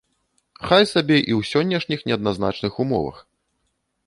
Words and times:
Хай 0.69 0.83
сабе 0.93 1.17
і 1.29 1.33
ў 1.39 1.49
сённяшніх 1.51 1.99
неадназначных 2.13 2.83
умовах. 2.87 3.23